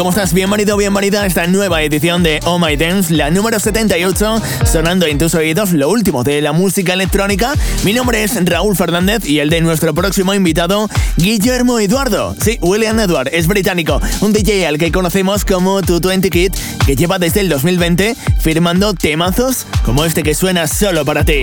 [0.00, 0.32] ¿Cómo estás?
[0.32, 5.18] Bienvenido, bienvenida a esta nueva edición de Oh My Dance, la número 78, sonando en
[5.18, 7.52] tus oídos lo último de la música electrónica.
[7.84, 12.34] Mi nombre es Raúl Fernández y el de nuestro próximo invitado, Guillermo Eduardo.
[12.40, 16.52] Sí, William Edward, es británico, un DJ al que conocemos como 220 Kid,
[16.86, 21.42] que lleva desde el 2020 firmando temazos como este que suena solo para ti.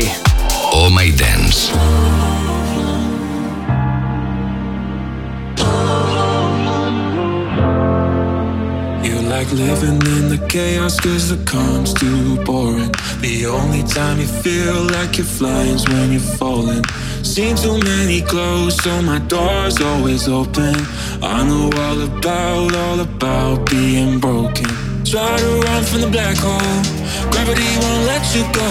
[0.72, 2.17] Oh My Dance.
[9.48, 12.92] Like living in the chaos cause the calm's too boring.
[13.22, 16.84] The only time you feel like you're flying's when you're falling.
[17.24, 20.76] Seen too many close so my door's always open.
[21.22, 24.70] I know all about, all about being broken.
[25.06, 27.32] Try to run from the black hole.
[27.32, 28.70] Gravity won't let you go.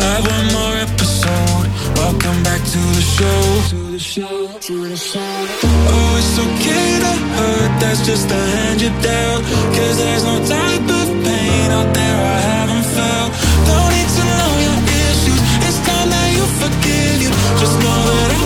[0.00, 1.69] I one more episode
[2.00, 3.40] Welcome back to the show.
[3.76, 8.80] To the show, to the show Oh, it's okay to hurt That's just the hand
[8.80, 9.44] you dealt.
[9.76, 13.30] Cause there's no type of pain out there I haven't felt.
[13.68, 17.30] Don't need to know your issues It's time that you forgive you.
[17.60, 18.39] Just know that I'll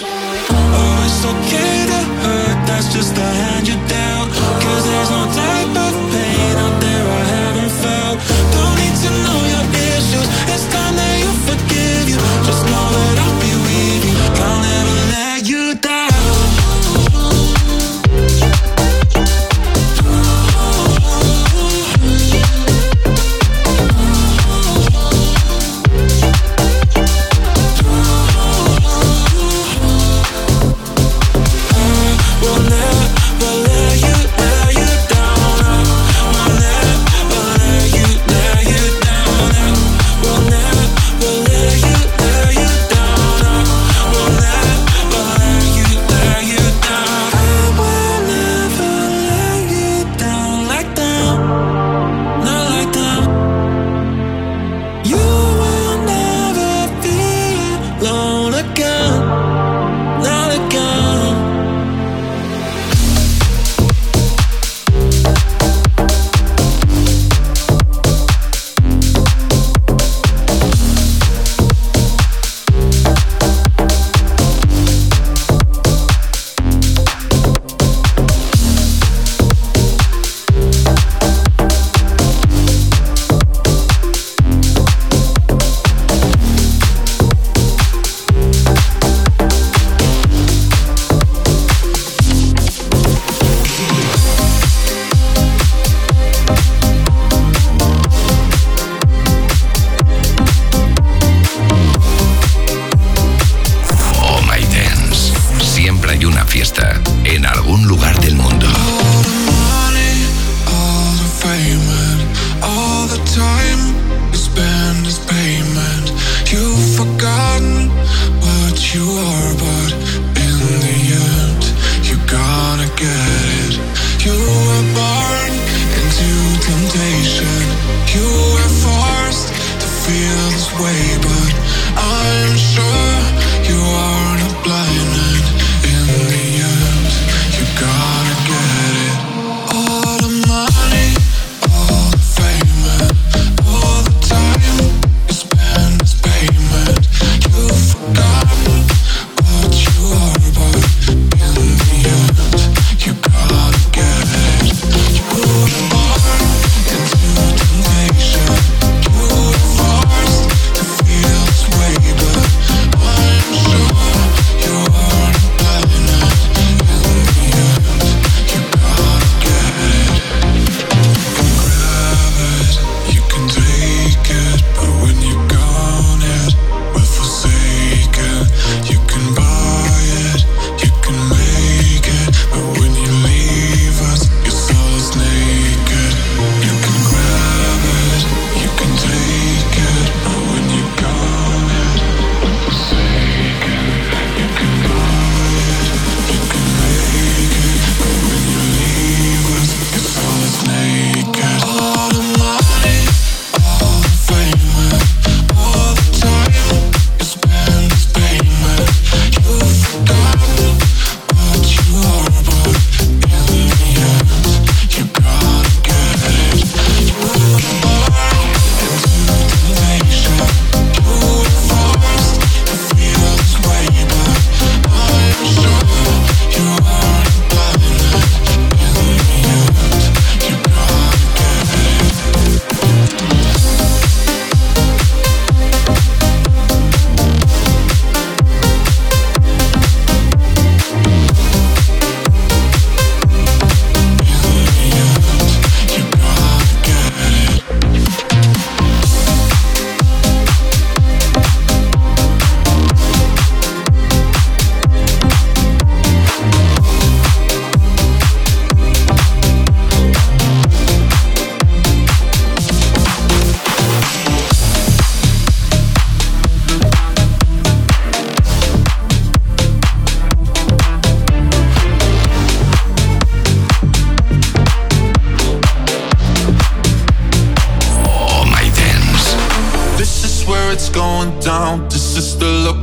[0.00, 3.87] Oh, it's okay to hurt, that's just the hand you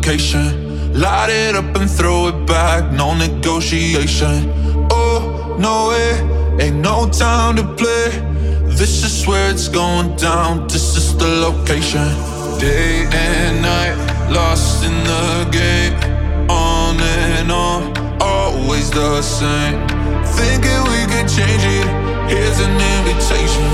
[0.06, 0.94] location.
[0.94, 2.92] Light it up and throw it back.
[2.92, 4.52] No negotiation.
[4.92, 6.64] Oh, no way.
[6.64, 8.10] Ain't no time to play.
[8.78, 10.68] This is where it's going down.
[10.68, 12.08] This is the location.
[12.60, 13.96] Day and night,
[14.30, 15.96] lost in the game.
[16.50, 17.82] On and on,
[18.22, 19.88] always the same.
[20.38, 21.88] Thinking we could change it.
[22.30, 23.68] Here's an invitation.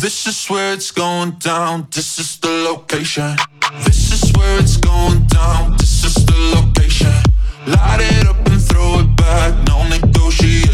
[0.00, 1.86] This is where it's going down.
[1.90, 3.36] This is the location.
[3.84, 4.09] This
[7.66, 10.69] Light it up and throw it back, no negotiation.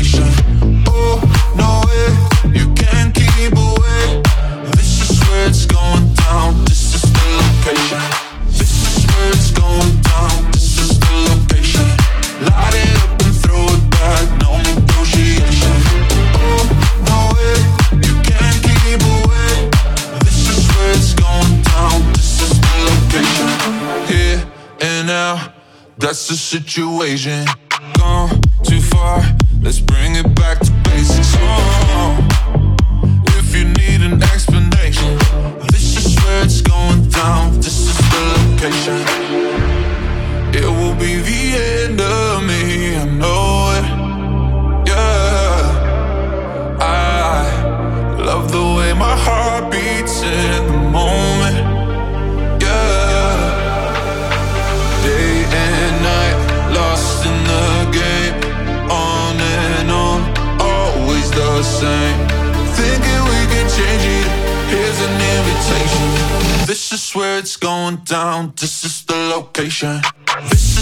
[25.98, 27.46] That's the situation.
[27.98, 29.22] Gone too far.
[29.62, 30.45] Let's bring it back
[67.96, 68.52] it's down.
[68.56, 70.00] This is the location.
[70.50, 70.75] This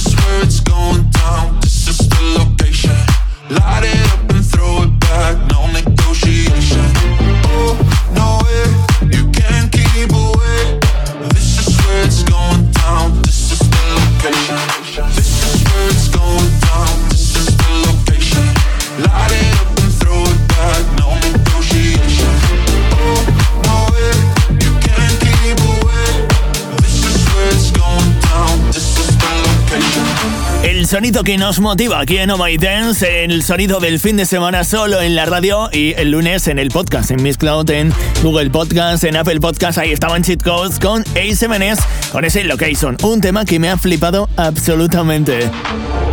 [31.04, 34.64] sonido que nos motiva aquí en Oh My Dance, el sonido del fin de semana
[34.64, 37.92] solo en la radio y el lunes en el podcast, en Miss Cloud, en
[38.22, 41.78] Google Podcast, en Apple Podcast, ahí estaban Cheat Codes con A7S,
[42.10, 45.50] con ese Location, un tema que me ha flipado absolutamente.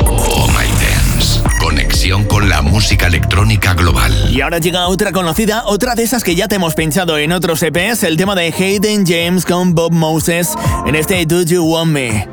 [0.08, 1.40] Oh My Dance.
[1.62, 4.14] Conexión con la música electrónica global.
[4.30, 7.64] Y ahora llega otra conocida, otra de esas que ya te hemos pinchado en otros
[7.64, 10.50] EPs, el tema de Hayden James con Bob Moses
[10.86, 12.28] en este Do You Want Me.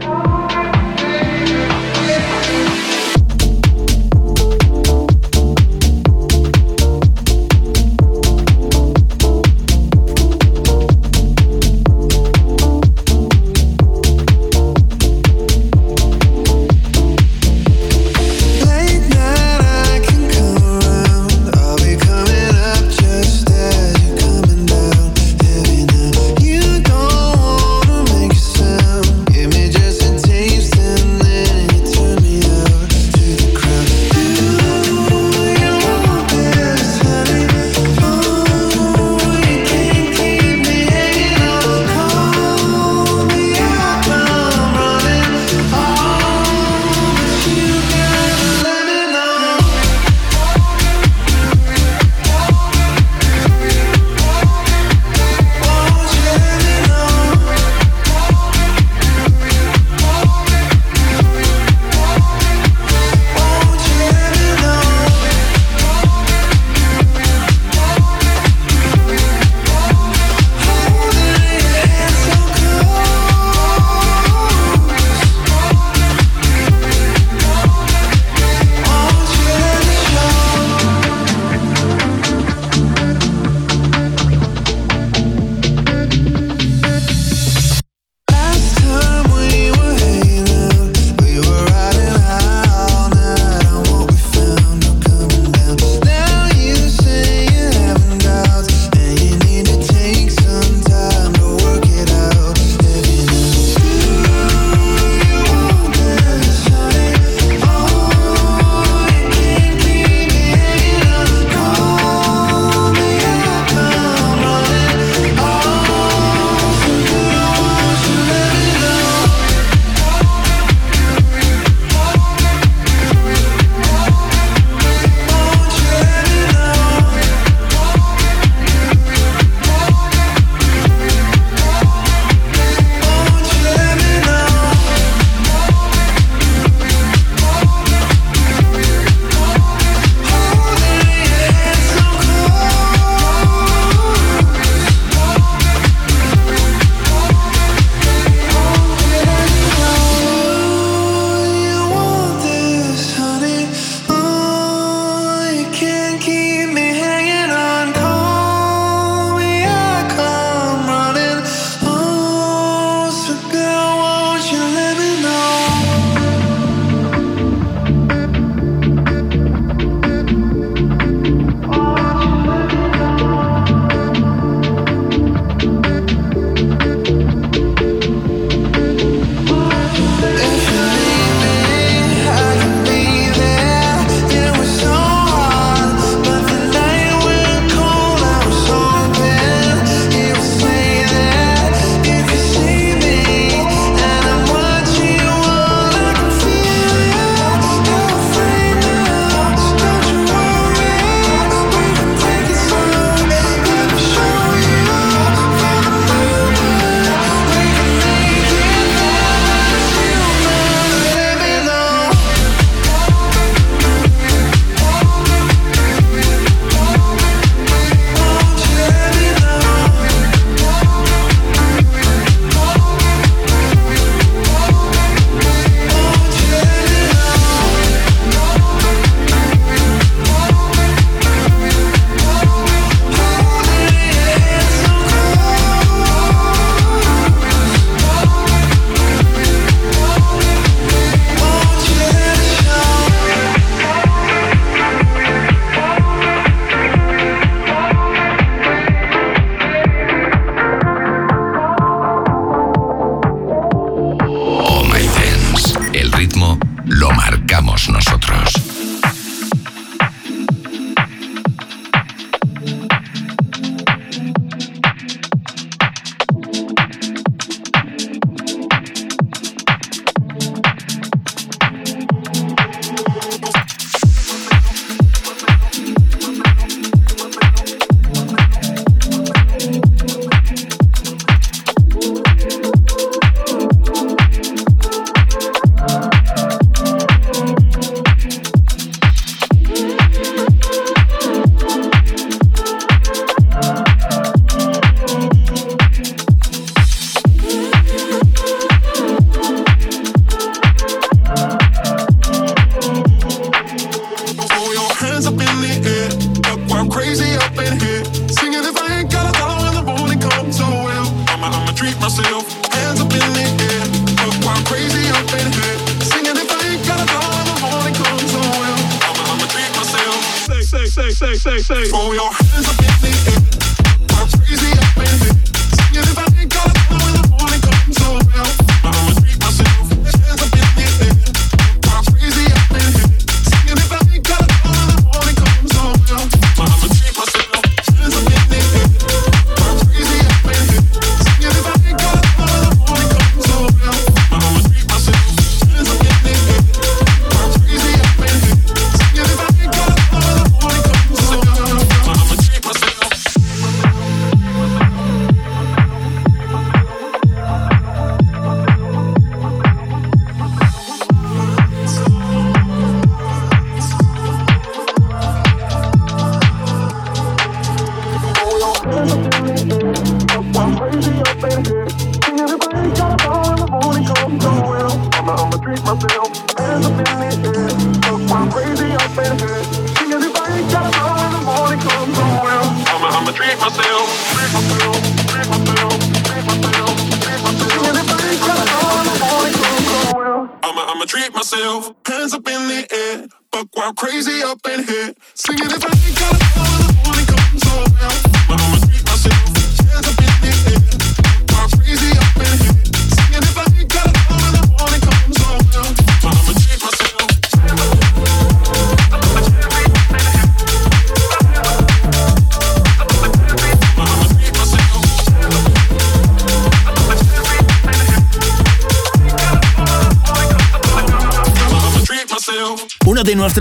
[256.88, 258.98] lo marcamos nosotros.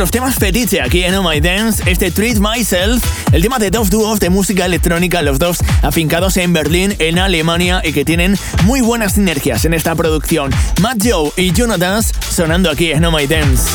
[0.07, 3.89] nuestros temas fetiche aquí en Oh My Dance, este Treat Myself, el tema de dos
[3.89, 8.81] dúos de música electrónica, los dos afincados en Berlín, en Alemania, y que tienen muy
[8.81, 10.51] buenas sinergias en esta producción.
[10.81, 11.75] Matt Joe y Juno
[12.29, 13.69] sonando aquí en Oh My Dance.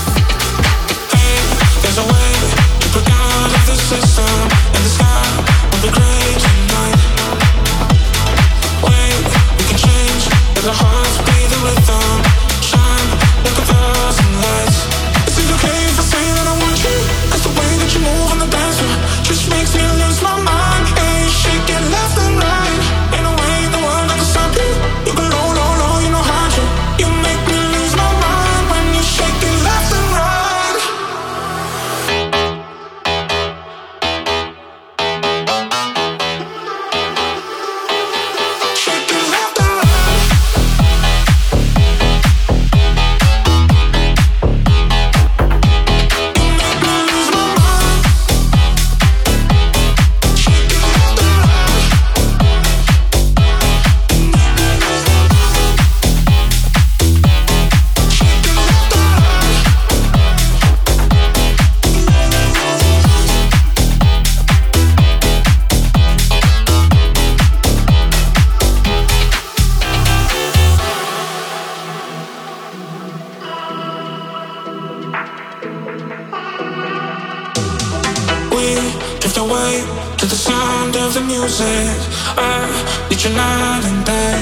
[83.52, 84.40] running back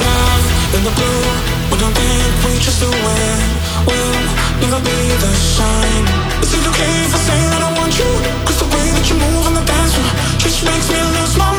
[0.00, 0.40] Down
[0.76, 1.22] in the blue
[1.70, 3.50] We don't think we just the wind
[3.86, 4.20] We'll
[4.62, 6.06] never be the shine
[6.42, 8.10] Is it okay if I say that I want you?
[8.46, 10.12] Cause the way that you move on the dance floor
[10.42, 11.57] Just makes me lose my mind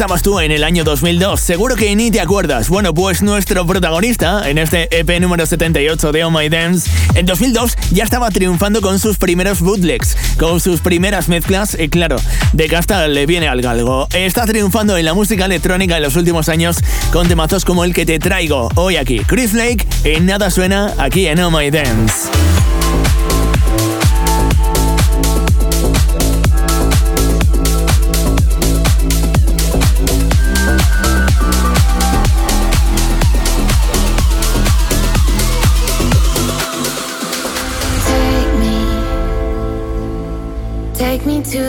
[0.00, 1.38] estabas tú en el año 2002?
[1.38, 2.70] Seguro que ni te acuerdas.
[2.70, 7.76] Bueno, pues nuestro protagonista en este EP número 78 de Oh My Dance, en 2002
[7.90, 12.16] ya estaba triunfando con sus primeros bootlegs, con sus primeras mezclas, y claro,
[12.54, 14.08] de casta le viene al galgo.
[14.14, 16.78] Está triunfando en la música electrónica en los últimos años
[17.12, 21.26] con temazos como el que te traigo hoy aquí, Chris Lake, en Nada Suena, aquí
[21.26, 22.30] en Oh My Dance.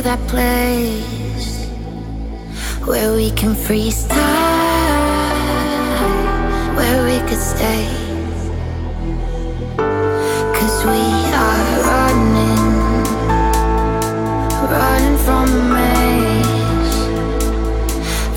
[0.01, 1.67] That place
[2.87, 4.17] where we can freeze time,
[6.75, 7.87] where we could stay.
[10.55, 11.01] Cause we
[11.45, 13.03] are running,
[14.71, 16.99] running from a maze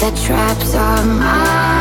[0.01, 1.74] that traps our mind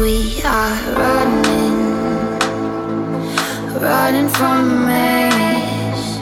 [0.00, 1.78] we are running,
[3.80, 6.18] running from a maze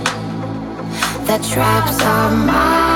[1.27, 2.96] that traps our minds.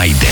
[0.00, 0.29] i did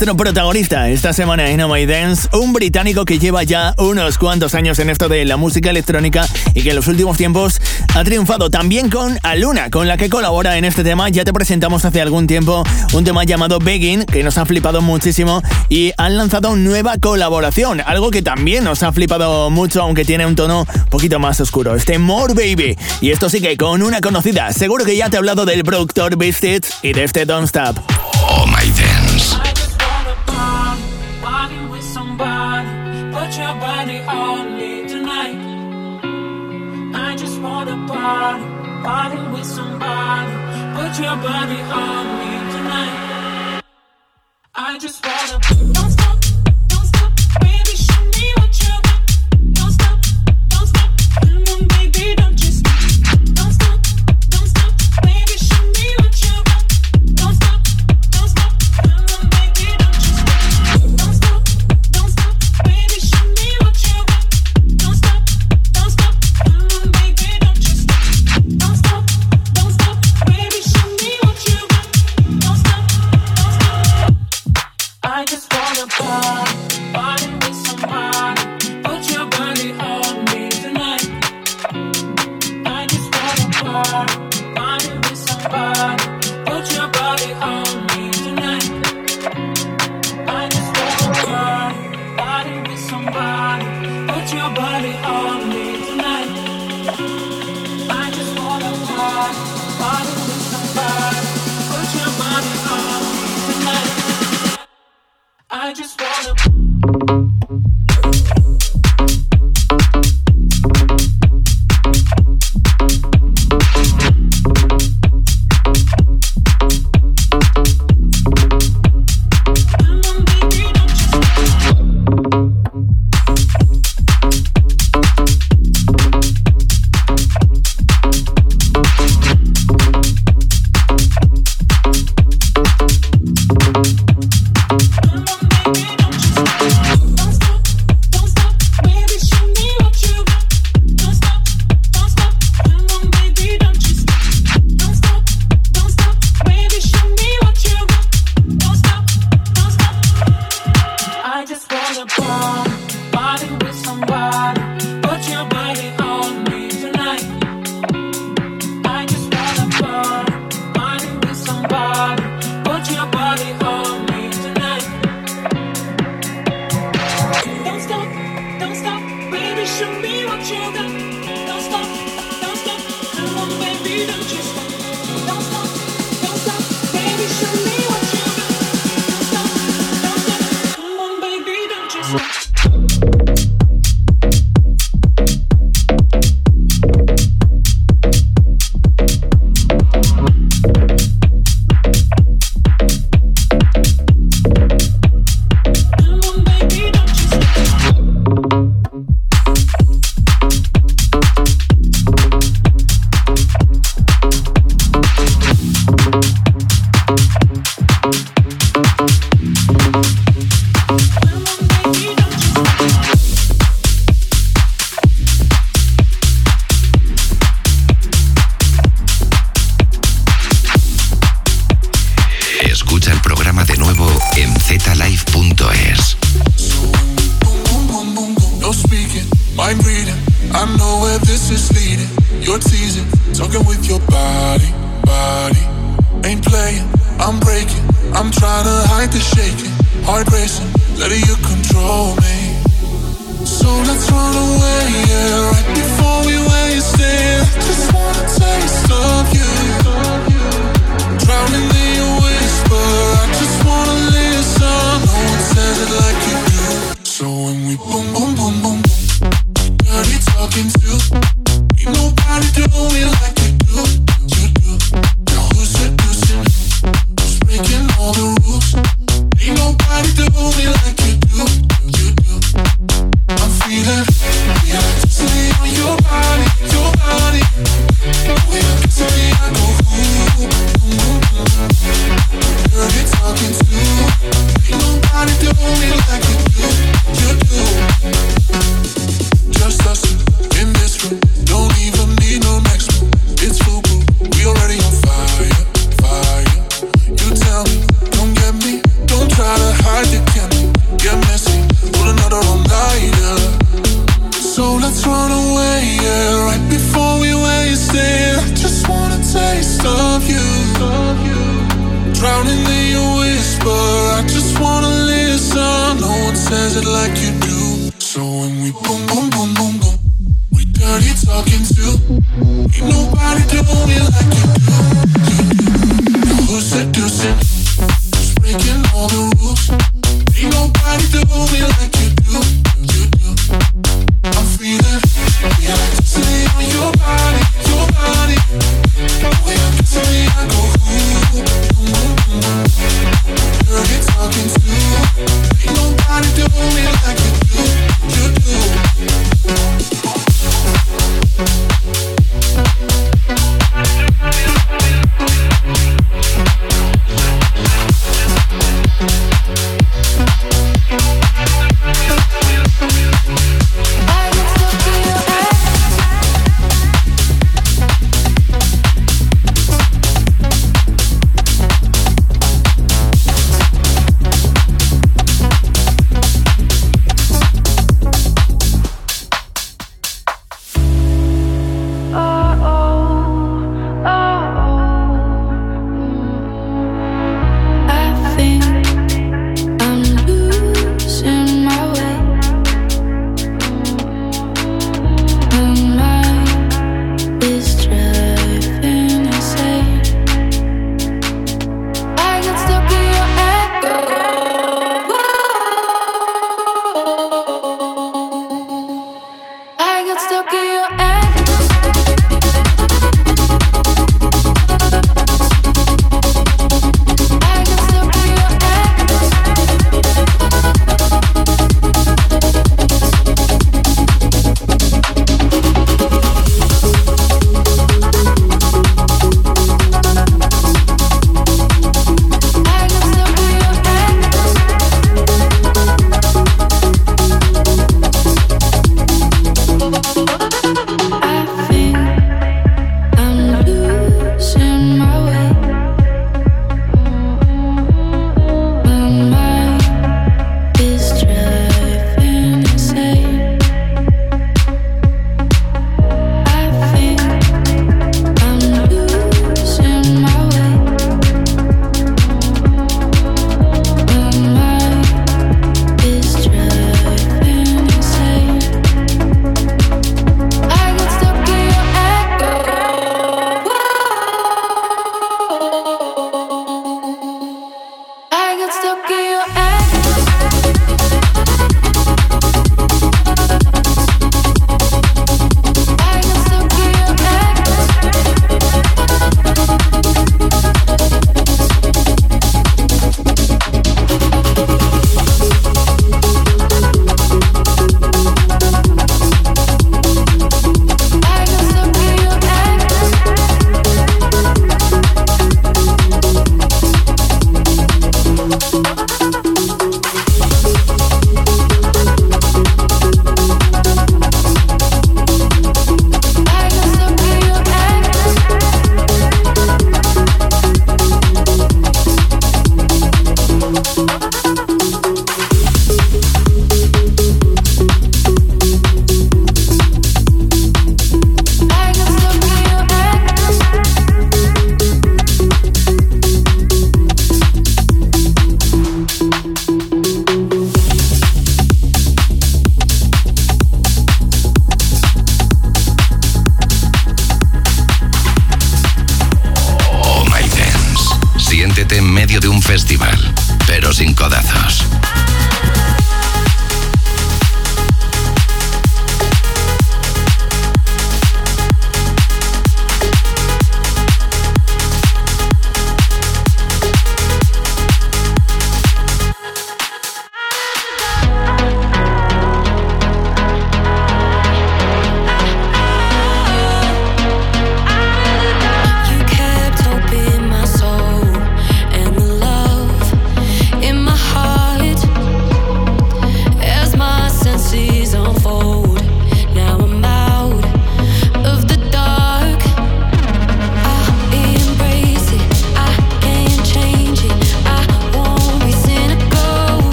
[0.00, 4.54] Nuestro protagonista esta semana en Oh My Dance, un británico que lleva ya unos cuantos
[4.54, 7.60] años en esto de la música electrónica y que en los últimos tiempos
[7.94, 11.10] ha triunfado también con Aluna, con la que colabora en este tema.
[11.10, 15.42] Ya te presentamos hace algún tiempo un tema llamado Begging, que nos ha flipado muchísimo
[15.68, 20.34] y han lanzado nueva colaboración, algo que también nos ha flipado mucho, aunque tiene un
[20.34, 21.74] tono un poquito más oscuro.
[21.74, 22.78] Este More Baby.
[23.02, 24.50] Y esto sí que con una conocida.
[24.54, 27.76] Seguro que ya te he hablado del productor Beasted y de este Don't Stop.
[28.22, 28.99] Oh My.
[33.30, 33.52] Party
[38.82, 40.32] party with somebody,
[40.74, 43.62] put your body on me tonight.
[44.52, 46.19] I just wanna don't stop.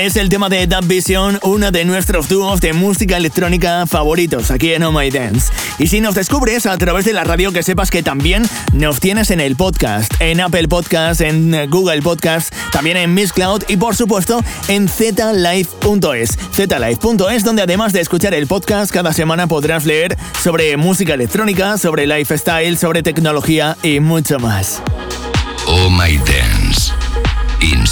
[0.00, 4.72] Es el tema de Dub Vision, uno de nuestros dúos de música electrónica favoritos aquí
[4.72, 5.52] en Oh My Dance.
[5.78, 9.30] Y si nos descubres a través de la radio, que sepas que también nos tienes
[9.30, 13.94] en el podcast, en Apple Podcast, en Google Podcast, también en Miss Cloud y por
[13.94, 16.38] supuesto en zlive.es.
[16.54, 22.06] zlive.es donde además de escuchar el podcast cada semana podrás leer sobre música electrónica, sobre
[22.06, 24.82] lifestyle, sobre tecnología y mucho más.
[25.66, 26.92] Oh My Dance.
[27.60, 27.84] In.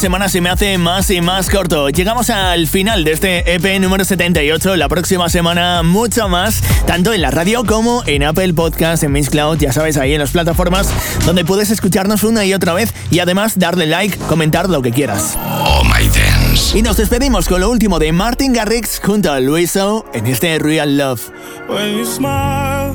[0.00, 1.90] Semana se me hace más y más corto.
[1.90, 4.76] Llegamos al final de este EP número 78.
[4.76, 9.28] La próxima semana mucho más, tanto en la radio como en Apple Podcast, en Miss
[9.28, 10.88] Cloud, ya sabes, ahí en las plataformas
[11.26, 15.36] donde puedes escucharnos una y otra vez y además darle like, comentar lo que quieras.
[15.38, 16.78] Oh My Dance.
[16.78, 20.96] Y nos despedimos con lo último de Martin Garrix junto a Luiso en este Real
[20.96, 21.28] Love.
[21.68, 22.94] When you smile,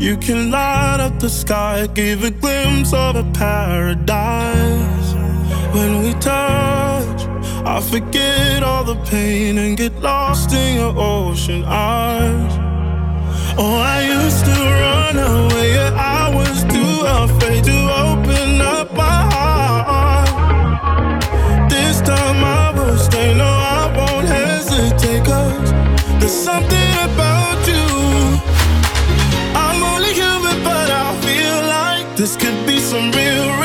[0.00, 5.01] you can light up the sky, give a glimpse of a paradise.
[5.72, 7.22] When we touch,
[7.64, 12.52] I forget all the pain and get lost in your ocean eyes.
[13.56, 16.94] Oh, I used to run away, yeah, I was too
[17.24, 20.28] afraid to open up my heart.
[21.70, 25.72] This time I will stay, no, I won't hesitate, cause
[26.20, 27.86] there's something about you.
[29.56, 33.61] I'm only human, but I feel like this could be some real